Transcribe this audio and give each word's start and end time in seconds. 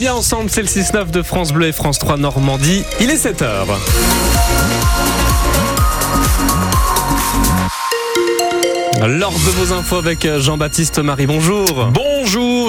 Bien 0.00 0.14
ensemble, 0.14 0.48
c'est 0.48 0.62
le 0.62 0.68
6-9 0.68 1.10
de 1.10 1.22
France 1.24 1.52
Bleu 1.52 1.66
et 1.66 1.72
France 1.72 1.98
3 1.98 2.18
Normandie. 2.18 2.84
Il 3.00 3.10
est 3.10 3.16
7h. 3.16 3.66
Lors 9.08 9.32
de 9.32 9.50
vos 9.56 9.72
infos 9.72 9.96
avec 9.96 10.24
euh, 10.24 10.38
Jean-Baptiste 10.38 11.00
Marie, 11.00 11.26
bonjour. 11.26 11.66
Bonjour 11.92 12.17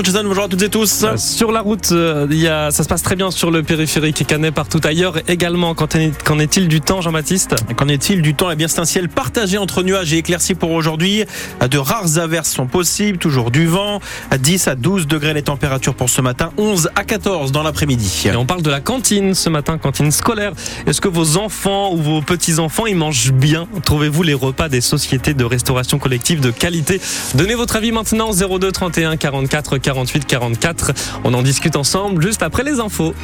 Jason, 0.04 0.24
bonjour 0.24 0.44
à 0.46 0.48
toutes 0.48 0.62
et 0.62 0.70
tous. 0.70 1.04
Euh, 1.04 1.18
Sur 1.18 1.52
la 1.52 1.60
route, 1.62 1.90
euh, 1.92 2.26
il 2.32 2.38
y 2.38 2.48
a, 2.48 2.72
ça 2.72 2.84
se 2.84 2.88
passe 2.88 3.04
très 3.04 3.16
bien 3.18 3.32
sur 3.32 3.52
le 3.52 3.64
périphérique 3.64 4.26
Canet 4.26 4.54
partout 4.54 4.80
ailleurs. 4.84 5.18
Également, 5.28 5.74
qu'en 5.76 5.88
est- 5.88 6.24
qu'en 6.24 6.40
est-il 6.40 6.68
du 6.70 6.80
temps, 6.80 7.02
Jean-Baptiste? 7.02 7.56
Qu'en 7.76 7.88
est-il 7.90 8.22
du 8.22 8.34
temps? 8.34 8.50
Eh 8.50 8.56
bien, 8.56 8.68
c'est 8.70 8.80
un 8.80 8.86
ciel 8.86 9.10
partagé 9.10 9.58
entre 9.58 9.84
nuages 9.84 10.14
et 10.14 10.18
éclaircis 10.20 10.56
pour 10.56 10.72
aujourd'hui. 10.72 11.24
De 11.70 11.78
rares 11.78 12.18
averses 12.18 12.50
sont 12.52 12.66
possibles, 12.68 13.18
toujours 13.18 13.52
du 13.52 13.68
vent. 13.68 14.00
À 14.32 14.38
10 14.38 14.68
à 14.70 14.76
12 14.76 15.06
degrés 15.06 15.34
les 15.34 15.42
températures 15.44 15.96
pour 15.96 16.10
ce 16.10 16.22
matin, 16.22 16.52
11 16.58 16.90
à 16.96 17.04
14 17.04 17.52
dans 17.52 17.64
l'après-midi. 17.64 18.24
Et 18.26 18.36
on 18.36 18.46
parle 18.46 18.62
de 18.62 18.70
la 18.70 18.80
cantine 18.80 19.34
ce 19.34 19.50
matin, 19.50 19.78
cantine 19.78 20.12
scolaire. 20.12 20.54
Est-ce 20.88 21.02
que 21.02 21.10
vos 21.10 21.38
enfants 21.38 21.92
ou 21.94 21.98
vos 21.98 22.22
petits-enfants, 22.22 22.86
ils 22.86 22.96
mangent 22.96 23.34
bien? 23.34 23.68
Trouvez-vous 23.84 24.24
les 24.24 24.34
repas 24.34 24.70
des 24.70 24.82
sociétés 24.82 25.34
de 25.34 25.44
restauration 25.44 26.00
collective 26.00 26.40
de 26.40 26.52
qualité? 26.52 27.02
Donnez 27.36 27.56
votre 27.56 27.76
avis 27.76 27.92
maintenant 27.92 28.32
02 28.32 28.72
31 28.72 29.18
44 29.18 29.78
48 29.90 30.28
44. 30.28 30.92
On 31.24 31.34
en 31.34 31.42
discute 31.42 31.76
ensemble 31.76 32.22
juste 32.22 32.44
après 32.44 32.64
les 32.64 32.80
infos. 32.80 33.16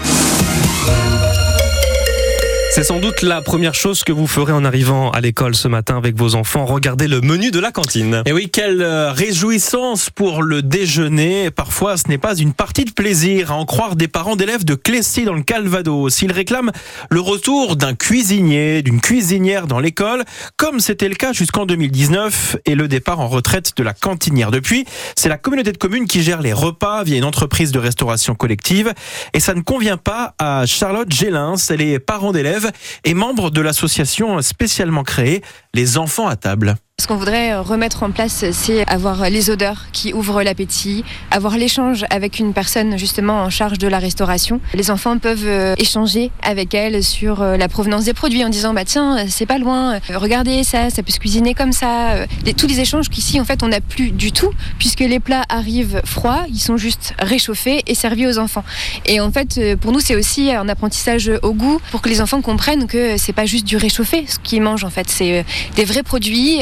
C'est 2.76 2.84
sans 2.84 3.00
doute 3.00 3.22
la 3.22 3.42
première 3.42 3.74
chose 3.74 4.04
que 4.04 4.12
vous 4.12 4.28
ferez 4.28 4.52
en 4.52 4.66
arrivant 4.66 5.10
à 5.12 5.22
l'école 5.22 5.56
ce 5.56 5.70
matin 5.70 5.96
avec 5.96 6.18
vos 6.18 6.36
enfants. 6.36 6.66
Regardez 6.66 7.08
le 7.08 7.22
menu 7.22 7.50
de 7.50 7.62
la 7.62 7.72
cantine. 7.72 8.22
Et 8.26 8.34
oui, 8.34 8.50
quelle 8.52 8.82
euh, 8.82 9.14
réjouissance 9.14 10.10
pour 10.10 10.44
le 10.44 10.62
déjeuner. 10.62 11.52
Parfois, 11.52 11.96
ce 11.96 12.10
n'est 12.10 12.18
pas 12.18 12.36
une 12.36 12.52
partie 12.52 12.84
de 12.84 12.92
plaisir, 12.92 13.54
à 13.54 13.56
en 13.56 13.64
croire 13.64 13.96
des 13.96 14.10
parents 14.10 14.36
d'élèves 14.36 14.66
de 14.66 14.76
Clessy 14.76 15.24
dans 15.24 15.36
le 15.36 15.44
Calvados. 15.44 16.22
Ils 16.22 16.34
réclament 16.34 16.74
le 17.10 17.22
retour 17.22 17.78
d'un 17.78 17.96
cuisinier, 17.96 18.82
d'une 18.82 19.00
cuisinière 19.00 19.68
dans 19.68 19.80
l'école, 19.80 20.26
comme 20.58 20.82
c'était 20.82 21.08
le 21.08 21.16
cas 21.16 21.32
jusqu'en 21.32 21.66
2019, 21.66 22.58
et 22.66 22.76
le 22.76 22.90
départ 22.90 23.22
en 23.22 23.30
retraite 23.30 23.72
de 23.78 23.84
la 23.84 23.94
cantinière. 23.94 24.52
Depuis, 24.52 24.84
c'est 25.16 25.30
la 25.30 25.38
communauté 25.38 25.72
de 25.72 25.78
communes 25.78 26.08
qui 26.08 26.22
gère 26.22 26.42
les 26.42 26.52
repas 26.52 27.06
via 27.06 27.18
une 27.18 27.24
entreprise 27.24 27.72
de 27.72 27.80
restauration 27.80 28.36
collective. 28.36 28.92
Et 29.34 29.40
ça 29.40 29.54
ne 29.54 29.62
convient 29.62 29.96
pas 29.96 30.36
à 30.40 30.66
Charlotte 30.66 31.10
Gélins. 31.10 31.56
Elle 31.70 31.82
est 31.82 32.00
parent 32.00 32.34
d'élèves 32.34 32.65
et 33.04 33.14
membre 33.14 33.52
de 33.52 33.62
l'association 33.62 34.42
spécialement 34.42 35.04
créée 35.04 35.42
Les 35.74 35.98
Enfants 35.98 36.28
à 36.28 36.36
table. 36.36 36.76
Ce 36.98 37.08
qu'on 37.08 37.18
voudrait 37.18 37.52
euh, 37.52 37.62
remettre 37.62 38.04
en 38.04 38.12
place, 38.12 38.46
c'est 38.52 38.88
avoir 38.88 39.30
les 39.30 39.50
odeurs 39.50 39.88
qui 39.92 40.14
ouvrent 40.14 40.42
l'appétit, 40.44 41.04
avoir 41.30 41.58
l'échange 41.58 42.06
avec 42.10 42.40
une 42.40 42.54
personne 42.54 42.98
justement 42.98 43.44
en 43.44 43.50
charge 43.50 43.78
de 43.78 43.90
la 43.90 44.00
restauration. 44.00 44.62
Les 44.74 44.90
enfants 44.90 45.18
peuvent 45.18 45.46
euh, 45.46 45.76
échanger 45.78 46.32
avec 46.42 46.74
elle 46.74 47.04
sur 47.04 47.42
euh, 47.42 47.58
la 47.58 47.68
provenance 47.68 48.06
des 48.06 48.14
produits 48.14 48.46
en 48.46 48.50
disant 48.50 48.74
bah 48.74 48.86
tiens 48.86 49.28
c'est 49.28 49.46
pas 49.46 49.58
loin, 49.58 50.00
regardez 50.14 50.64
ça, 50.64 50.90
ça 50.90 51.04
peut 51.04 51.12
se 51.12 51.20
cuisiner 51.20 51.54
comme 51.54 51.74
ça. 51.74 52.26
Tous 52.58 52.66
les 52.66 52.80
échanges 52.80 53.10
qu'ici 53.10 53.42
en 53.42 53.46
fait 53.46 53.62
on 53.62 53.68
n'a 53.68 53.82
plus 53.82 54.12
du 54.12 54.32
tout 54.32 54.52
puisque 54.80 55.02
les 55.02 55.20
plats 55.20 55.44
arrivent 55.50 56.02
froids, 56.06 56.46
ils 56.48 56.62
sont 56.62 56.78
juste 56.78 57.14
réchauffés 57.20 57.84
et 57.88 57.94
servis 57.94 58.26
aux 58.26 58.40
enfants. 58.40 58.64
Et 59.06 59.20
en 59.20 59.34
fait 59.34 59.60
pour 59.82 59.92
nous 59.92 60.00
c'est 60.00 60.16
aussi 60.16 60.50
un 60.50 60.70
apprentissage 60.70 61.30
au 61.44 61.54
goût 61.54 61.82
pour 61.92 62.02
que 62.02 62.08
les 62.08 62.22
enfants 62.22 62.42
comprennent 62.42 62.88
que 62.88 63.18
c'est 63.18 63.34
pas 63.34 63.46
juste 63.46 63.66
du 63.66 63.76
réchauffé 63.76 64.26
ce 64.30 64.40
qu'ils 64.40 64.62
mangent 64.62 64.86
en 64.86 64.90
fait, 64.90 65.10
c'est 65.10 65.46
des 65.76 65.84
vrais 65.84 66.02
produits 66.02 66.62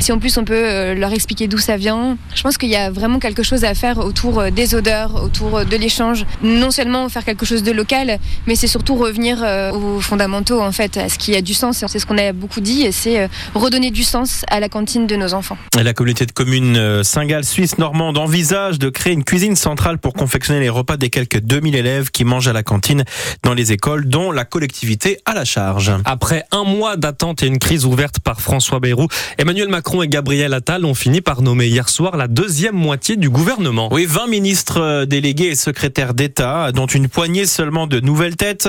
Si 0.00 0.12
en 0.12 0.18
plus 0.18 0.36
on 0.38 0.44
peut 0.44 0.54
euh, 0.54 0.94
leur 0.94 1.12
expliquer 1.12 1.46
d'où 1.46 1.58
ça 1.58 1.76
vient, 1.76 2.16
je 2.34 2.42
pense 2.42 2.58
qu'il 2.58 2.68
y 2.68 2.76
a 2.76 2.90
vraiment 2.90 3.18
quelque 3.18 3.42
chose 3.42 3.64
à 3.64 3.74
faire 3.74 3.98
autour 3.98 4.40
euh, 4.40 4.50
des 4.50 4.74
odeurs, 4.74 5.22
autour 5.22 5.58
euh, 5.58 5.64
de 5.64 5.76
l'échange. 5.76 6.26
Non 6.42 6.70
seulement 6.70 7.08
faire 7.08 7.24
quelque 7.24 7.46
chose 7.46 7.62
de 7.62 7.72
local, 7.72 8.18
mais 8.46 8.54
c'est 8.54 8.66
surtout 8.66 8.96
revenir 8.96 9.38
aux 9.72 10.00
fondamentaux 10.00 10.60
en 10.60 10.72
fait, 10.72 10.96
à 10.96 11.08
ce 11.08 11.18
qui 11.18 11.34
a 11.36 11.42
du 11.42 11.54
sens. 11.54 11.84
C'est 11.86 11.98
ce 11.98 12.06
qu'on 12.06 12.18
a 12.18 12.32
beaucoup 12.32 12.60
dit, 12.60 12.82
et 12.82 12.92
c'est 12.92 13.28
redonner 13.54 13.90
du 13.90 14.04
sens 14.04 14.44
à 14.48 14.60
la 14.60 14.68
cantine 14.68 15.06
de 15.06 15.16
nos 15.16 15.34
enfants. 15.34 15.56
La 15.74 15.92
communauté 15.92 16.26
de 16.26 16.32
communes 16.32 17.02
Saint-Gall 17.02 17.44
Suisse 17.44 17.78
normande 17.78 18.18
envisage 18.18 18.78
de 18.78 18.88
créer 18.88 19.12
une 19.12 19.24
cuisine 19.24 19.56
centrale 19.56 19.98
pour 19.98 20.14
confectionner 20.14 20.60
les 20.60 20.68
repas 20.68 20.96
des 20.96 21.10
quelques 21.10 21.40
2000 21.40 21.74
élèves 21.74 22.10
qui 22.10 22.24
mangent 22.24 22.48
à 22.48 22.52
la 22.52 22.62
cantine 22.62 23.04
dans 23.42 23.54
les 23.54 23.72
écoles 23.72 24.08
dont 24.08 24.32
la 24.32 24.44
collectivité 24.44 25.18
a 25.24 25.34
la 25.34 25.44
charge. 25.44 25.92
Après 26.04 26.44
un 26.52 26.64
mois 26.64 26.96
d'attente 26.96 27.42
et 27.42 27.46
une 27.46 27.58
crise 27.58 27.84
ouverte 27.84 28.20
par 28.20 28.40
François 28.40 28.80
Bayrou, 28.80 29.08
Emmanuel 29.38 29.68
Macron 29.68 30.02
et 30.02 30.08
Gabriel 30.08 30.54
Attal 30.54 30.84
ont 30.84 30.94
fini 30.94 31.20
par 31.20 31.42
nommer 31.42 31.66
hier 31.66 31.88
soir 31.88 32.16
la 32.16 32.28
deuxième 32.28 32.74
moitié 32.74 33.16
du 33.16 33.30
gouvernement. 33.30 33.88
Oui, 33.92 34.06
20 34.06 34.26
ministres 34.28 34.80
euh, 34.80 35.06
délégués 35.06 35.48
et 35.48 35.54
secrétaires 35.54 36.14
d'État, 36.14 36.72
dont 36.72 36.86
une 36.86 37.08
poignée 37.08 37.46
seulement 37.46 37.86
de 37.86 38.00
nouvelles 38.00 38.36
têtes, 38.36 38.68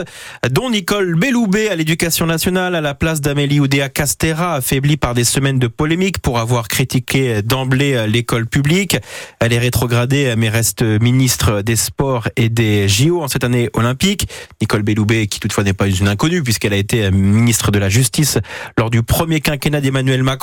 dont 0.50 0.70
Nicole 0.70 1.16
Belloubet 1.16 1.70
à 1.70 1.76
l'éducation 1.76 2.26
nationale 2.26 2.76
à 2.76 2.82
la 2.82 2.94
place 2.94 3.22
d'Amélie 3.22 3.60
Oudéa 3.60 3.90
Castera, 3.90 4.56
affaiblie 4.56 4.98
par 4.98 5.14
des 5.14 5.24
semaines 5.24 5.60
de 5.60 5.68
polémiques 5.68 6.20
pour 6.20 6.40
avoir 6.40 6.68
critiqué 6.68 7.42
d'emblée 7.42 7.94
euh, 7.94 8.08
l'école 8.08 8.48
publique. 8.48 8.98
Elle 9.40 9.54
est 9.54 9.60
rétrogradée, 9.60 10.28
euh, 10.28 10.36
mais 10.38 10.50
reste 10.50 10.82
ministre 10.82 11.62
des 11.62 11.76
Sports 11.76 12.28
et 12.36 12.50
des 12.50 12.88
JO 12.88 13.22
en 13.22 13.28
cette 13.28 13.44
année 13.44 13.70
olympique. 13.74 14.28
Nicole 14.62 14.84
Belloubet, 14.84 15.28
qui 15.28 15.40
toutefois 15.40 15.64
n'est 15.64 15.74
pas 15.74 15.88
une 15.88 16.08
inconnue, 16.08 16.44
puisqu'elle 16.44 16.74
a 16.74 16.78
été 16.78 17.06
euh, 17.06 17.12
ministre 17.12 17.72
de 17.72 17.80
la 17.80 17.90
Justice 17.90 18.38
lors 18.78 18.90
du 18.90 19.04
premier 19.04 19.42
quinquennat 19.42 19.82
d'Emmanuel 19.82 20.24
Macron. 20.24 20.41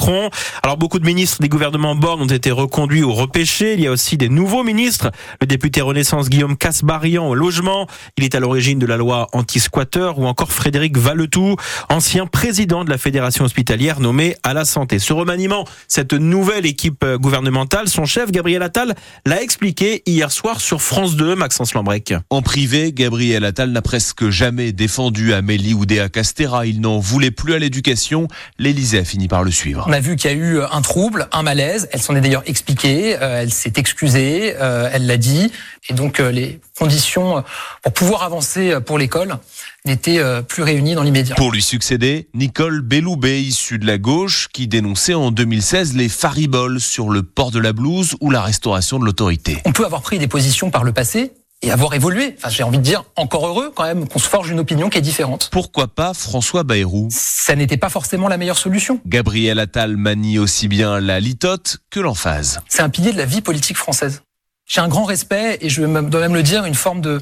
Alors 0.63 0.77
beaucoup 0.77 0.99
de 0.99 1.05
ministres 1.05 1.39
des 1.41 1.49
gouvernements 1.49 1.95
Borne 1.95 2.23
ont 2.23 2.27
été 2.27 2.51
reconduits 2.51 3.03
ou 3.03 3.13
repêchés. 3.13 3.75
Il 3.75 3.81
y 3.81 3.87
a 3.87 3.91
aussi 3.91 4.17
des 4.17 4.29
nouveaux 4.29 4.63
ministres. 4.63 5.11
Le 5.41 5.47
député 5.47 5.81
Renaissance 5.81 6.29
Guillaume 6.29 6.57
Casbarian 6.57 7.29
au 7.29 7.35
logement. 7.35 7.87
Il 8.17 8.25
est 8.25 8.35
à 8.35 8.41
l'origine 8.41 8.79
de 8.79 8.87
la 8.87 8.97
loi 8.97 9.29
anti-squatter 9.33 10.13
ou 10.17 10.27
encore 10.27 10.53
Frédéric 10.53 10.97
Valetou, 10.97 11.57
ancien 11.89 12.27
président 12.27 12.85
de 12.85 12.91
la 12.91 12.99
fédération 12.99 13.45
hospitalière 13.45 14.01
nommé 14.01 14.37
à 14.43 14.55
la 14.55 14.65
santé. 14.65 14.99
Ce 14.99 15.13
remaniement, 15.13 15.65
cette 15.89 16.13
nouvelle 16.13 16.67
équipe 16.67 17.05
gouvernementale, 17.17 17.89
son 17.89 18.05
chef 18.05 18.31
Gabriel 18.31 18.63
Attal 18.63 18.95
l'a 19.27 19.43
expliqué 19.43 20.03
hier 20.07 20.31
soir 20.31 20.61
sur 20.61 20.81
France 20.81 21.17
2, 21.17 21.35
Maxence 21.35 21.75
Lambrec. 21.75 22.15
En 22.31 22.43
privé, 22.43 22.93
Gabriel 22.93 23.45
Attal 23.45 23.71
n'a 23.71 23.83
presque 23.83 24.29
jamais 24.31 24.73
défendu 24.73 25.33
Amélie 25.33 25.75
Oudéa 25.75 26.09
Castera. 26.09 26.67
Il 26.67 26.81
n'en 26.81 26.99
voulait 26.99 27.31
plus 27.31 27.55
à 27.55 27.59
l'éducation. 27.59 28.29
L'Élysée 28.59 28.99
a 28.99 29.05
fini 29.05 29.29
par 29.29 29.45
le 29.45 29.51
suivre. 29.51 29.88
On 29.89 29.93
a 29.93 30.01
vu 30.01 30.17
qu'il 30.17 30.31
y 30.31 30.35
a 30.35 30.37
eu 30.37 30.61
un 30.61 30.83
trouble, 30.83 31.29
un 31.33 31.43
malaise. 31.43 31.89
Elle 31.93 32.03
s'en 32.03 32.15
est 32.15 32.21
d'ailleurs 32.21 32.43
expliquée, 32.45 33.17
euh, 33.23 33.41
elle 33.41 33.51
s'est 33.51 33.73
excusée, 33.77 34.55
euh, 34.61 34.91
elle 34.93 35.07
l'a 35.07 35.17
dit. 35.17 35.51
Et 35.89 35.95
donc 35.95 36.21
euh, 36.21 36.31
les 36.31 36.61
conditions 36.79 37.43
pour 37.83 37.95
pouvoir 37.95 38.23
avancer 38.23 38.79
pour 38.85 38.99
l'école 38.99 39.39
n'étaient 39.87 40.19
euh, 40.19 40.43
plus 40.43 40.63
réunies 40.63 40.95
dans 40.95 41.03
l'immédiat. 41.03 41.37
Pour 41.37 41.53
lui 41.53 41.63
succéder, 41.63 42.29
Nicole 42.35 42.83
Belloubet, 42.83 43.41
issue 43.41 43.79
de 43.79 43.87
la 43.87 43.97
gauche, 43.97 44.49
qui 44.53 44.69
dénonçait 44.69 45.15
en 45.15 45.31
2016 45.31 45.97
les 45.97 46.11
fariboles 46.11 46.81
sur 46.81 47.09
le 47.09 47.23
port 47.23 47.51
de 47.51 47.59
la 47.59 47.73
blouse 47.73 48.15
ou 48.21 48.31
la 48.31 48.43
restauration 48.43 48.99
de 48.99 49.07
l'autorité. 49.07 49.57
On 49.65 49.73
peut 49.73 49.87
avoir 49.87 50.03
pris 50.03 50.19
des 50.19 50.29
positions 50.29 50.71
par 50.71 50.85
le 50.85 50.93
passé 50.93 51.33
et 51.63 51.71
avoir 51.71 51.95
évolué. 51.95 52.35
Enfin, 52.39 52.49
j'ai 52.51 52.63
envie 52.63 52.79
de 52.79 52.83
dire 52.83 53.05
encore 53.17 53.47
heureux 53.47 53.73
quand 53.75 53.85
même 53.85 54.09
qu'on 54.09 54.19
se 54.19 54.29
forge 54.29 54.51
une 54.51 54.61
opinion 54.61 54.89
qui 54.91 54.99
est 54.99 55.03
différente. 55.03 55.49
Pourquoi 55.51 55.89
pas 55.89 56.15
François 56.15 56.63
Bayrou? 56.63 57.09
Ça 57.11 57.57
n'était 57.57 57.77
pas 57.77 57.89
forcément 57.89 58.29
la 58.29 58.37
meilleure 58.37 58.59
solution. 58.59 59.01
Gabriel 59.07 59.59
Attal 59.59 59.97
manie 59.97 60.39
aussi 60.39 60.69
bien 60.69 61.01
la 61.01 61.21
litote 61.21 61.79
que 61.91 62.01
l'emphase. 62.01 62.61
C'est 62.69 62.83
un 62.83 62.89
pilier 62.89 63.13
de 63.13 63.19
la 63.19 63.25
vie 63.25 63.41
politique 63.41 63.77
française. 63.77 64.23
J'ai 64.67 64.81
un 64.81 64.89
grand 64.89 65.05
respect 65.05 65.59
et 65.61 65.69
je 65.69 65.83
dois 65.83 66.21
même 66.21 66.35
le 66.35 66.43
dire, 66.43 66.65
une 66.65 66.75
forme 66.75 67.01
de 67.01 67.21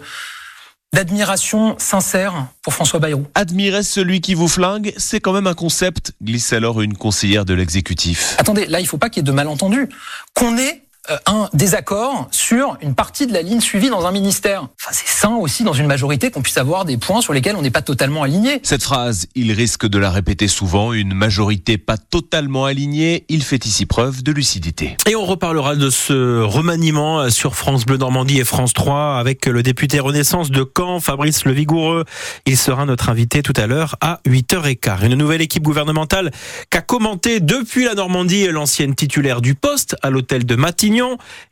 d'admiration 0.93 1.77
sincère 1.79 2.47
pour 2.63 2.73
François 2.73 3.01
Bayrou. 3.01 3.27
Admirer 3.35 3.83
celui 3.83 4.21
qui 4.21 4.35
vous 4.35 4.49
flingue, 4.49 4.95
c'est 4.97 5.21
quand 5.21 5.33
même 5.33 5.47
un 5.47 5.55
concept, 5.55 6.13
glisse 6.23 6.53
alors 6.53 6.81
une 6.81 6.97
conseillère 6.97 7.45
de 7.45 7.55
l'exécutif. 7.55 8.35
Attendez, 8.39 8.67
là, 8.67 8.81
il 8.81 8.87
faut 8.87 8.97
pas 8.97 9.11
qu'il 9.11 9.21
y 9.21 9.25
ait 9.25 9.25
de 9.25 9.33
malentendus. 9.33 9.89
Qu'on 10.35 10.57
ait 10.57 10.86
un 11.27 11.49
désaccord 11.53 12.29
sur 12.31 12.77
une 12.81 12.95
partie 12.95 13.27
de 13.27 13.33
la 13.33 13.43
ligne 13.43 13.61
suivie 13.61 13.91
dans 13.91 14.07
un 14.07 14.13
ministère. 14.13 14.69
Enfin, 14.81 14.91
c'est 14.93 15.09
sain 15.09 15.37
aussi 15.37 15.65
dans 15.65 15.73
une 15.73 15.87
majorité 15.87 16.31
qu'on 16.31 16.43
puisse 16.43 16.59
avoir 16.59 16.85
des 16.85 16.97
points 16.97 17.21
sur 17.21 17.33
lesquels 17.33 17.57
on 17.57 17.63
n'est 17.63 17.71
pas 17.71 17.83
totalement 17.83 18.23
aligné. 18.23 18.61
Cette 18.63 18.83
phrase, 18.83 19.27
il 19.35 19.53
risque 19.53 19.87
de 19.87 19.99
la 19.99 20.11
répéter 20.11 20.49
souvent, 20.49 20.93
une 20.93 21.15
majorité 21.15 21.79
pas 21.79 21.97
totalement 21.97 22.65
alignée, 22.65 23.25
il 23.29 23.43
fait 23.43 23.65
ici 23.67 23.87
preuve 23.87 24.23
de 24.23 24.33
lucidité. 24.33 24.97
Et 25.09 25.17
on 25.17 25.25
reparlera 25.25 25.77
de 25.77 25.91
ce 25.91 26.43
remaniement 26.43 27.31
sur 27.31 27.55
France 27.55 27.87
Bleu 27.87 27.99
Normandie 27.99 28.39
et 28.39 28.45
France 28.45 28.73
3 28.73 29.19
avec 29.19 29.47
le 29.47 29.63
député 29.63 30.01
Renaissance 30.01 30.51
de 30.51 30.65
Caen, 30.77 31.01
Fabrice 31.01 31.45
Le 31.45 31.53
Vigoureux. 31.53 32.05
Il 32.47 32.57
sera 32.57 32.85
notre 32.85 33.09
invité 33.09 33.43
tout 33.43 33.55
à 33.57 33.67
l'heure 33.67 33.97
à 34.01 34.21
8h15. 34.27 35.05
Une 35.07 35.15
nouvelle 35.15 35.43
équipe 35.43 35.63
gouvernementale 35.63 36.31
qu'a 36.71 36.81
commenté 36.81 37.41
depuis 37.41 37.85
la 37.85 37.95
Normandie 37.95 38.47
l'ancienne 38.49 38.95
titulaire 38.95 39.41
du 39.41 39.55
poste 39.55 39.97
à 40.03 40.11
l'hôtel 40.11 40.45
de 40.45 40.57
Matignon. 40.57 40.96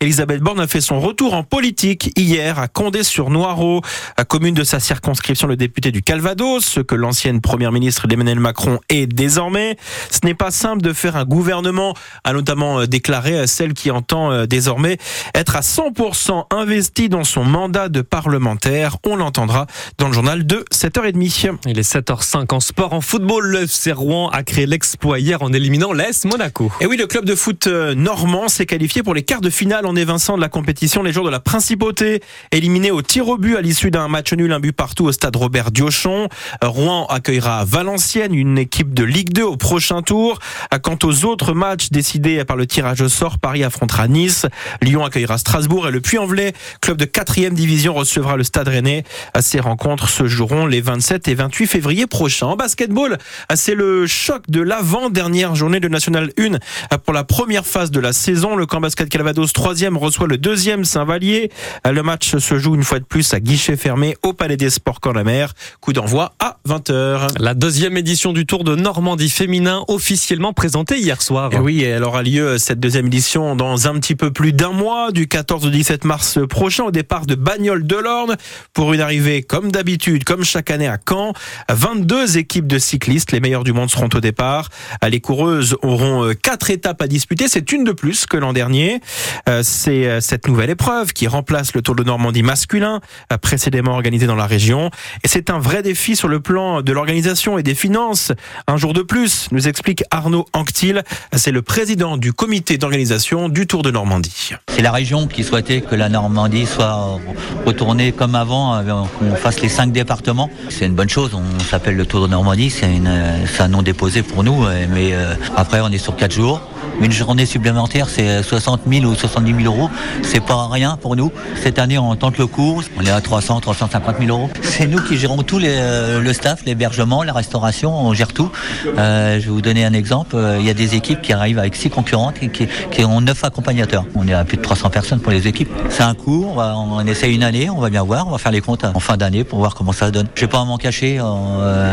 Elisabeth 0.00 0.41
Borne 0.41 0.61
a 0.61 0.67
fait 0.67 0.81
son 0.81 1.00
retour 1.00 1.35
en 1.35 1.43
politique 1.43 2.12
hier 2.17 2.58
à 2.58 2.69
Condé-sur-Noireau, 2.69 3.82
commune 4.29 4.55
de 4.55 4.64
sa 4.64 4.81
circonscription, 4.81 5.46
le 5.46 5.56
député 5.56 5.91
du 5.91 6.02
Calvados, 6.02 6.64
ce 6.64 6.81
que 6.81 6.94
l'ancienne 6.94 7.41
première 7.41 7.73
ministre 7.73 8.06
d'Emmanuel 8.06 8.41
Macron 8.41 8.81
est 8.88 9.06
désormais. 9.06 9.76
Ce 10.11 10.20
n'est 10.25 10.35
pas 10.35 10.50
simple 10.50 10.82
de 10.82 10.93
faire 10.93 11.17
un 11.17 11.25
gouvernement, 11.25 11.94
a 12.25 12.32
notamment 12.32 12.81
euh, 12.81 12.87
déclaré 12.87 13.46
celle 13.46 13.75
qui 13.75 13.91
entend 13.91 14.31
euh, 14.31 14.46
désormais 14.46 14.99
être 15.35 15.56
à 15.56 15.61
100% 15.61 16.47
investi 16.50 17.08
dans 17.08 17.25
son 17.25 17.44
mandat 17.44 17.88
de 17.88 18.00
parlementaire. 18.00 18.97
On 19.05 19.17
l'entendra 19.17 19.67
dans 19.99 20.08
le 20.08 20.12
journal 20.12 20.47
de 20.47 20.64
7h30. 20.73 21.58
Il 21.67 21.79
est 21.79 21.94
7h05 21.94 22.55
en 22.55 22.61
sport. 22.61 22.93
En 22.93 23.00
football, 23.00 23.47
le 23.47 23.62
FC 23.62 23.93
Rouen 23.93 24.29
a 24.31 24.43
créé 24.43 24.67
l'exploit 24.67 25.19
hier 25.19 25.43
en 25.43 25.52
éliminant 25.52 25.93
l'AS 25.93 26.25
Monaco. 26.25 26.70
Et 26.81 26.87
oui, 26.87 26.97
le 26.97 27.06
club 27.06 27.25
de 27.25 27.35
foot 27.35 27.67
euh, 27.67 27.94
normand 27.94 28.49
s'est 28.49 28.67
qualifié 28.67 29.02
pour 29.02 29.14
les 29.14 29.23
de 29.40 29.50
finale 29.50 29.86
en 29.86 29.96
évinçant 29.96 30.36
de 30.36 30.40
la 30.40 30.48
compétition 30.48 31.02
les 31.02 31.12
jours 31.12 31.25
de 31.25 31.31
la 31.31 31.40
principauté. 31.40 32.22
Éliminé 32.52 32.90
au 32.90 33.02
tir 33.02 33.28
au 33.28 33.36
but 33.36 33.56
à 33.56 33.60
l'issue 33.60 33.90
d'un 33.90 34.08
match 34.08 34.32
nul, 34.32 34.52
un 34.52 34.60
but 34.60 34.72
partout 34.72 35.04
au 35.04 35.12
stade 35.12 35.36
Robert 35.36 35.70
Diochon. 35.70 36.28
Rouen 36.62 37.06
accueillera 37.06 37.64
Valenciennes, 37.64 38.34
une 38.34 38.58
équipe 38.58 38.94
de 38.94 39.04
Ligue 39.04 39.32
2 39.32 39.42
au 39.42 39.56
prochain 39.56 40.02
tour. 40.02 40.38
Quant 40.82 40.98
aux 41.02 41.25
autres 41.25 41.52
matchs 41.52 41.90
décidés 41.90 42.44
par 42.44 42.56
le 42.56 42.66
tirage 42.66 43.00
au 43.00 43.08
sort, 43.08 43.38
Paris 43.38 43.64
affrontera 43.64 44.08
Nice, 44.08 44.46
Lyon 44.82 45.04
accueillera 45.04 45.38
Strasbourg 45.38 45.88
et 45.88 45.90
le 45.90 46.00
Puy-en-Velay, 46.00 46.52
club 46.80 46.96
de 46.96 47.04
4 47.04 47.34
division, 47.50 47.94
recevra 47.94 48.37
le 48.37 48.44
Stade 48.44 48.69
Rennais. 48.69 49.04
Ces 49.40 49.60
rencontres 49.60 50.08
se 50.08 50.26
joueront 50.26 50.66
les 50.66 50.80
27 50.80 51.28
et 51.28 51.34
28 51.34 51.66
février 51.66 52.06
prochains. 52.06 52.46
En 52.46 52.56
basketball, 52.56 53.19
c'est 53.54 53.75
le 53.75 54.06
choc 54.06 54.44
de 54.48 54.60
l'avant-dernière 54.60 55.54
journée 55.54 55.80
de 55.80 55.88
National 55.88 56.30
1 56.38 56.98
pour 56.98 57.12
la 57.12 57.25
première 57.25 57.66
phase 57.66 57.90
de 57.90 58.00
la 58.00 58.12
saison. 58.12 58.56
Le 58.56 58.66
camp 58.66 58.80
basket 58.80 59.08
Calvados 59.25 59.55
3e 59.55 59.97
reçoit 59.97 60.26
le 60.26 60.37
deuxième 60.37 60.85
Saint-Vallier. 60.85 61.50
Le 61.91 62.03
match 62.03 62.37
se 62.37 62.59
joue 62.59 62.75
une 62.75 62.82
fois 62.82 62.99
de 62.99 63.05
plus 63.05 63.32
à 63.32 63.41
guichet 63.41 63.75
fermé 63.75 64.19
au 64.23 64.35
Palais 64.35 64.59
des 64.59 64.69
Sports 64.69 65.00
Camp 65.00 65.12
la 65.12 65.25
Mer. 65.25 65.55
Coup 65.81 65.94
d'envoi 65.94 66.35
à 66.41 66.59
20h. 66.69 67.31
La 67.38 67.55
deuxième 67.55 67.97
édition 67.97 68.35
du 68.35 68.44
Tour 68.44 68.65
de 68.65 68.76
Normandie 68.76 69.31
féminin 69.31 69.82
officiellement 69.88 70.53
présentée 70.53 70.99
hier 70.99 71.23
soir. 71.23 71.55
Et 71.55 71.59
oui, 71.59 71.82
elle 71.82 72.05
aura 72.05 72.23
lieu 72.23 72.59
cette 72.59 72.81
deuxième 72.81 73.06
édition 73.06 73.56
dans 73.56 73.88
un 73.88 73.99
petit 73.99 74.15
peu 74.15 74.31
plus 74.31 74.53
d'un 74.53 74.73
mois, 74.73 75.11
du 75.11 75.26
14 75.26 75.65
au 75.65 75.71
17 75.71 76.05
mars 76.05 76.38
prochain, 76.47 76.85
au 76.85 76.91
départ 76.91 77.25
de 77.25 77.35
Bagnoles 77.35 77.87
de 77.87 77.97
l'Orne, 77.97 78.37
pour 78.75 78.93
une 78.93 79.00
arrivée 79.00 79.43
comme 79.43 79.73
d'habitude, 79.73 80.25
comme 80.25 80.44
chaque 80.44 80.71
année 80.71 80.87
à 80.87 80.99
Caen. 81.09 81.32
22 81.71 82.37
équipes 82.37 82.67
de 82.67 82.79
cyclistes, 82.79 83.32
les 83.32 83.41
meilleurs 83.41 83.65
du 83.65 83.73
monde 83.73 83.88
seront 83.88 84.11
au 84.12 84.21
départ. 84.21 84.69
Les 85.09 85.23
coureuses 85.23 85.79
auront 85.81 86.31
quatre 86.43 86.69
étapes 86.69 87.00
à 87.00 87.06
disputer, 87.06 87.49
c'est 87.49 87.73
une 87.73 87.85
de 87.85 87.93
plus 87.93 88.26
que 88.26 88.37
l'an 88.37 88.53
dernier. 88.53 89.00
Euh, 89.48 89.60
c'est 89.62 90.06
euh, 90.06 90.20
cette 90.20 90.48
nouvelle 90.48 90.70
épreuve 90.70 91.12
qui 91.12 91.26
remplace 91.26 91.74
le 91.74 91.82
Tour 91.82 91.94
de 91.94 92.02
Normandie 92.02 92.42
masculin, 92.42 93.00
euh, 93.32 93.38
précédemment 93.38 93.92
organisé 93.92 94.26
dans 94.26 94.34
la 94.34 94.46
région. 94.46 94.90
Et 95.22 95.28
c'est 95.28 95.50
un 95.50 95.58
vrai 95.58 95.82
défi 95.82 96.16
sur 96.16 96.28
le 96.28 96.40
plan 96.40 96.82
de 96.82 96.92
l'organisation 96.92 97.58
et 97.58 97.62
des 97.62 97.74
finances. 97.74 98.32
Un 98.66 98.76
jour 98.76 98.92
de 98.92 99.02
plus, 99.02 99.48
nous 99.52 99.68
explique 99.68 100.04
Arnaud 100.10 100.46
Anctil. 100.52 101.02
C'est 101.34 101.52
le 101.52 101.62
président 101.62 102.16
du 102.16 102.32
comité 102.32 102.78
d'organisation 102.78 103.48
du 103.48 103.66
Tour 103.66 103.82
de 103.82 103.90
Normandie. 103.90 104.50
C'est 104.68 104.82
la 104.82 104.92
région 104.92 105.26
qui 105.26 105.44
souhaitait 105.44 105.80
que 105.80 105.94
la 105.94 106.08
Normandie 106.08 106.66
soit 106.66 107.20
retournée 107.64 108.12
comme 108.12 108.34
avant, 108.34 108.82
qu'on 109.18 109.34
fasse 109.36 109.60
les 109.60 109.68
cinq 109.68 109.92
départements. 109.92 110.50
C'est 110.68 110.86
une 110.86 110.94
bonne 110.94 111.08
chose. 111.08 111.32
On 111.34 111.60
s'appelle 111.60 111.96
le 111.96 112.06
Tour 112.06 112.22
de 112.22 112.28
Normandie. 112.28 112.70
C'est 112.70 113.62
un 113.62 113.68
nom 113.68 113.82
déposé 113.82 114.22
pour 114.22 114.44
nous. 114.44 114.66
Mais 114.90 115.12
après, 115.56 115.80
on 115.80 115.88
est 115.88 115.98
sur 115.98 116.16
quatre 116.16 116.32
jours. 116.32 116.60
Une 117.00 117.12
journée 117.12 117.46
supplémentaire, 117.46 118.08
c'est 118.08 118.43
60 118.43 118.82
000 118.88 119.05
ou 119.05 119.14
70 119.14 119.62
000 119.62 119.75
euros. 119.75 119.91
C'est 120.23 120.41
pas 120.41 120.69
rien 120.69 120.96
pour 121.00 121.17
nous. 121.17 121.32
Cette 121.62 121.79
année, 121.79 121.99
on 121.99 122.14
tente 122.17 122.38
le 122.38 122.46
coup. 122.46 122.82
On 122.99 123.05
est 123.05 123.11
à 123.11 123.20
300, 123.20 123.61
350 123.61 124.17
000 124.19 124.31
euros. 124.31 124.50
C'est 124.62 124.87
nous 124.87 125.00
qui 125.00 125.17
gérons 125.17 125.43
tout 125.43 125.61
euh, 125.62 126.20
le 126.20 126.32
staff, 126.32 126.64
l'hébergement, 126.64 127.23
la 127.23 127.32
restauration. 127.32 127.94
On 127.94 128.14
gère 128.14 128.32
tout. 128.32 128.50
Euh, 128.99 129.41
je 129.41 129.46
vais 129.46 129.50
vous 129.50 129.61
donner 129.61 129.85
un 129.85 129.93
exemple. 129.93 130.37
Euh, 130.37 130.58
il 130.61 130.67
y 130.67 130.70
a 130.70 130.75
des 130.75 130.94
équipes 130.94 131.20
qui 131.20 131.32
arrivent 131.32 131.58
avec 131.58 131.76
six 131.76 131.91
concurrentes 131.91 132.37
et 132.43 132.49
qui, 132.49 133.05
ont 133.05 133.20
neuf 133.20 133.44
accompagnateurs. 133.44 134.05
On 134.14 134.26
est 134.26 134.32
à 134.32 134.44
plus 134.44 134.56
de 134.56 134.62
300 134.62 134.90
personnes 134.90 135.20
pour 135.20 135.32
les 135.32 135.47
équipes. 135.49 135.70
C'est 135.90 136.02
un 136.02 136.14
cours. 136.14 136.56
On, 136.58 137.05
essaie 137.06 137.32
une 137.32 137.43
année. 137.43 137.70
On 137.70 137.81
va 137.81 137.90
bien 137.90 138.02
voir. 138.02 138.26
On 138.29 138.31
va 138.31 138.38
faire 138.38 138.52
les 138.52 138.61
comptes 138.61 138.85
en 138.85 139.00
fin 139.00 139.17
d'année 139.17 139.44
pour 139.44 139.58
voir 139.58 139.75
comment 139.75 139.93
ça 139.93 140.11
donne. 140.11 140.29
Je 140.35 140.43
vais 140.43 140.49
pas 140.50 140.64
m'en 140.64 140.79
cacher. 140.79 141.20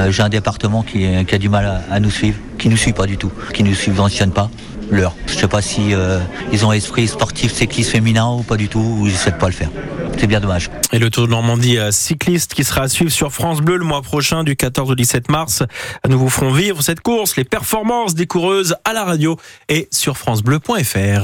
J'ai 0.10 0.24
un 0.24 0.30
département 0.30 0.84
qui, 0.84 1.06
a 1.06 1.38
du 1.38 1.50
mal 1.50 1.82
à, 1.90 2.00
nous 2.00 2.12
suivre, 2.12 2.38
qui 2.58 2.70
nous 2.70 2.78
suit 2.78 2.94
pas 2.94 3.06
du 3.06 3.18
tout, 3.18 3.32
qui 3.54 3.64
nous 3.64 3.74
subventionne 3.74 4.32
pas. 4.32 4.50
Je 4.92 5.34
sais 5.34 5.48
pas 5.48 5.62
si 5.62 5.94
euh, 5.94 6.20
ils 6.52 6.66
ont 6.66 6.74
esprit 6.74 7.08
sportif 7.08 7.54
cycliste 7.54 7.92
féminin 7.92 8.30
ou 8.30 8.44
pas 8.44 8.58
du 8.58 8.68
tout, 8.68 8.80
ou 8.80 9.08
ils 9.08 9.14
essaient 9.14 9.32
pas 9.32 9.48
le 9.48 9.54
faire. 9.54 9.70
C'est 10.18 10.28
bien 10.28 10.40
dommage. 10.40 10.70
Et 10.92 11.00
le 11.00 11.10
Tour 11.10 11.26
de 11.28 11.32
Normandie 11.32 11.78
euh, 11.78 11.92
cycliste 11.92 12.54
qui 12.54 12.64
sera 12.64 12.82
à 12.82 12.88
suivre 12.90 13.12
sur 13.12 13.32
France 13.32 13.62
Bleu 13.62 13.78
le 13.78 13.86
mois 13.86 14.02
prochain 14.02 14.44
du 14.44 14.56
14 14.56 14.92
au 14.92 14.96
17 14.96 15.30
mars. 15.30 15.64
Nous 16.08 16.20
vous 16.20 16.30
ferons 16.30 16.52
vivre 16.52 16.82
cette 16.82 17.00
course, 17.00 17.38
les 17.38 17.44
performances 17.44 18.16
des 18.16 18.28
coureuses 18.28 18.76
à 18.84 18.94
la 18.94 19.04
radio 19.04 19.38
et 19.70 19.88
sur 19.92 20.18
francebleu.fr. 20.18 21.20